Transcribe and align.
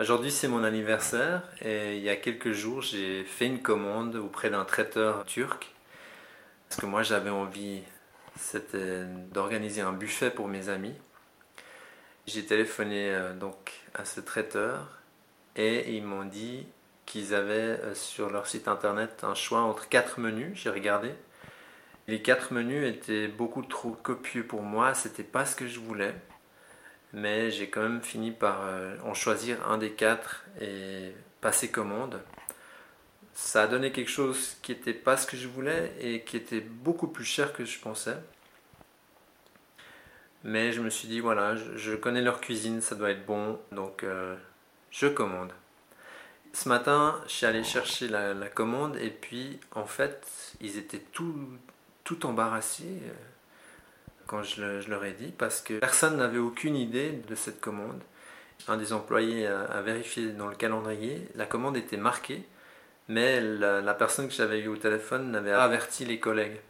Aujourd'hui 0.00 0.30
c'est 0.30 0.46
mon 0.46 0.62
anniversaire 0.62 1.42
et 1.60 1.96
il 1.96 2.02
y 2.04 2.08
a 2.08 2.14
quelques 2.14 2.52
jours 2.52 2.82
j'ai 2.82 3.24
fait 3.24 3.46
une 3.46 3.60
commande 3.60 4.14
auprès 4.14 4.48
d'un 4.48 4.64
traiteur 4.64 5.24
turc 5.24 5.74
parce 6.68 6.80
que 6.80 6.86
moi 6.86 7.02
j'avais 7.02 7.30
envie 7.30 7.82
d'organiser 9.32 9.80
un 9.80 9.92
buffet 9.92 10.30
pour 10.30 10.46
mes 10.46 10.68
amis. 10.68 10.94
J'ai 12.28 12.46
téléphoné 12.46 13.12
euh, 13.12 13.34
donc 13.34 13.72
à 13.92 14.04
ce 14.04 14.20
traiteur 14.20 15.00
et 15.56 15.96
ils 15.96 16.04
m'ont 16.04 16.24
dit 16.24 16.68
qu'ils 17.04 17.34
avaient 17.34 17.80
euh, 17.80 17.92
sur 17.96 18.30
leur 18.30 18.46
site 18.46 18.68
internet 18.68 19.24
un 19.24 19.34
choix 19.34 19.62
entre 19.62 19.88
quatre 19.88 20.20
menus. 20.20 20.52
J'ai 20.54 20.70
regardé. 20.70 21.12
Les 22.06 22.22
quatre 22.22 22.52
menus 22.52 22.86
étaient 22.86 23.26
beaucoup 23.26 23.62
trop 23.62 23.90
copieux 23.90 24.46
pour 24.46 24.62
moi, 24.62 24.94
c'était 24.94 25.24
pas 25.24 25.44
ce 25.44 25.56
que 25.56 25.66
je 25.66 25.80
voulais 25.80 26.14
mais 27.12 27.50
j'ai 27.50 27.68
quand 27.68 27.82
même 27.82 28.02
fini 28.02 28.30
par 28.30 28.62
euh, 28.62 28.96
en 29.04 29.14
choisir 29.14 29.68
un 29.68 29.78
des 29.78 29.92
quatre 29.92 30.44
et 30.60 31.12
passer 31.40 31.70
commande. 31.70 32.20
Ça 33.34 33.62
a 33.62 33.66
donné 33.66 33.92
quelque 33.92 34.10
chose 34.10 34.56
qui 34.62 34.72
n'était 34.72 34.92
pas 34.92 35.16
ce 35.16 35.26
que 35.26 35.36
je 35.36 35.48
voulais 35.48 35.92
et 36.00 36.22
qui 36.22 36.36
était 36.36 36.60
beaucoup 36.60 37.08
plus 37.08 37.24
cher 37.24 37.52
que 37.52 37.64
je 37.64 37.78
pensais. 37.78 38.16
Mais 40.44 40.72
je 40.72 40.80
me 40.80 40.90
suis 40.90 41.08
dit, 41.08 41.20
voilà, 41.20 41.56
je, 41.56 41.94
connais 41.94 42.22
leur 42.22 42.40
cuisine, 42.40 42.80
ça 42.80 42.94
doit 42.94 43.10
être 43.10 43.26
bon, 43.26 43.58
donc 43.72 44.04
euh, 44.04 44.36
je 44.90 45.06
commande. 45.06 45.52
Ce 46.52 46.68
matin, 46.68 47.20
je 47.26 47.32
suis 47.32 47.46
allé 47.46 47.62
chercher 47.64 48.08
la, 48.08 48.34
commande 48.48 48.96
et 48.96 49.10
puis 49.10 49.60
en 49.72 49.86
fait, 49.86 50.54
ils 50.60 50.78
étaient 50.78 51.02
tout, 51.12 51.48
tout 52.04 52.26
embarrassés 52.26 53.00
quand 54.28 54.42
je, 54.42 54.88
leur 54.88 55.04
ai 55.04 55.12
dit, 55.12 55.32
parce 55.36 55.60
que 55.60 55.80
personne 55.80 56.18
n'avait 56.18 56.38
aucune 56.38 56.76
idée 56.76 57.12
de 57.26 57.34
cette 57.34 57.60
commande. 57.60 58.00
Un 58.68 58.76
des 58.76 58.92
employés 58.92 59.46
a, 59.46 59.80
vérifié 59.80 60.28
dans 60.32 60.48
le 60.48 60.54
calendrier, 60.54 61.26
la 61.34 61.46
commande 61.46 61.76
était 61.76 61.96
marquée, 61.96 62.44
mais 63.08 63.40
la, 63.40 63.94
personne 63.94 64.28
que 64.28 64.34
j'avais 64.34 64.60
eu 64.60 64.68
au 64.68 64.76
téléphone 64.76 65.30
n'avait 65.30 65.52
averti 65.52 66.04
les 66.04 66.20
collègues. 66.20 66.60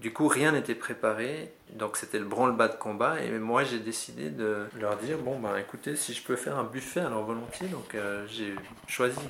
Du 0.00 0.12
coup, 0.12 0.26
rien 0.26 0.50
n'était 0.50 0.74
préparé, 0.74 1.52
donc 1.74 1.96
c'était 1.96 2.18
le 2.18 2.24
branle-bas 2.24 2.66
de 2.66 2.76
combat. 2.76 3.20
Et 3.20 3.30
moi, 3.38 3.62
j'ai 3.62 3.78
décidé 3.78 4.30
de 4.30 4.66
leur 4.80 4.96
dire 4.96 5.18
bon, 5.18 5.38
ben 5.38 5.56
écoutez, 5.56 5.94
si 5.94 6.12
je 6.12 6.24
peux 6.24 6.34
faire 6.34 6.58
un 6.58 6.64
buffet, 6.64 7.00
alors 7.00 7.24
volontiers. 7.24 7.68
Donc, 7.68 7.94
euh, 7.94 8.26
j'ai 8.26 8.56
choisi 8.88 9.20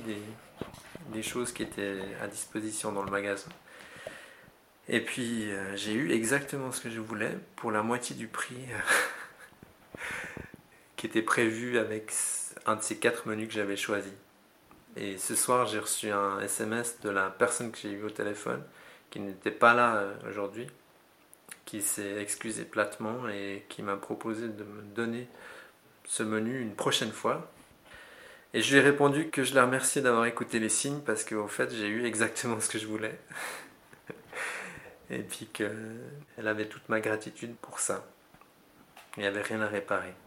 des, 1.11 1.21
choses 1.21 1.51
qui 1.51 1.61
étaient 1.61 1.99
à 2.23 2.27
disposition 2.27 2.91
dans 2.91 3.03
le 3.03 3.11
magasin. 3.11 3.51
Et 4.89 4.99
puis 4.99 5.49
euh, 5.49 5.75
j'ai 5.75 5.93
eu 5.93 6.11
exactement 6.11 6.71
ce 6.71 6.81
que 6.81 6.89
je 6.89 6.99
voulais 6.99 7.37
pour 7.55 7.71
la 7.71 7.83
moitié 7.83 8.15
du 8.15 8.27
prix 8.27 8.57
euh, 8.69 9.97
qui 10.97 11.05
était 11.05 11.21
prévu 11.21 11.77
avec 11.77 12.11
un 12.65 12.75
de 12.75 12.81
ces 12.81 12.97
quatre 12.97 13.27
menus 13.27 13.47
que 13.47 13.53
j'avais 13.53 13.77
choisi. 13.77 14.11
Et 14.95 15.17
ce 15.17 15.35
soir, 15.35 15.67
j'ai 15.67 15.79
reçu 15.79 16.11
un 16.11 16.39
SMS 16.41 16.99
de 17.01 17.09
la 17.09 17.29
personne 17.29 17.71
que 17.71 17.77
j'ai 17.79 17.91
eu 17.91 18.03
au 18.03 18.09
téléphone, 18.09 18.61
qui 19.09 19.19
n'était 19.19 19.51
pas 19.51 19.73
là 19.73 19.95
euh, 19.95 20.13
aujourd'hui, 20.29 20.67
qui 21.65 21.81
s'est 21.81 22.21
excusé 22.21 22.63
platement 22.63 23.27
et 23.29 23.65
qui 23.69 23.81
m'a 23.81 23.95
proposé 23.95 24.49
de 24.49 24.63
me 24.63 24.81
donner 24.95 25.27
ce 26.05 26.23
menu 26.23 26.59
une 26.61 26.75
prochaine 26.75 27.11
fois. 27.11 27.49
Et 28.53 28.61
je 28.61 28.71
lui 28.71 28.79
ai 28.79 28.81
répondu 28.81 29.29
que 29.29 29.43
je 29.43 29.55
la 29.55 29.65
remerciais 29.65 30.01
d'avoir 30.01 30.25
écouté 30.25 30.59
les 30.59 30.69
signes 30.69 30.99
parce 31.03 31.23
qu'au 31.23 31.47
fait, 31.47 31.73
j'ai 31.73 31.87
eu 31.87 32.05
exactement 32.05 32.59
ce 32.59 32.69
que 32.69 32.77
je 32.77 32.85
voulais. 32.85 33.19
et 35.09 35.19
puis 35.19 35.47
qu'elle 35.47 36.47
avait 36.47 36.67
toute 36.67 36.87
ma 36.89 36.99
gratitude 36.99 37.55
pour 37.61 37.79
ça. 37.79 38.05
Il 39.17 39.21
n'y 39.21 39.27
avait 39.27 39.41
rien 39.41 39.61
à 39.61 39.67
réparer. 39.67 40.13